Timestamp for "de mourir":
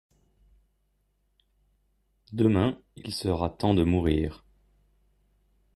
3.75-4.43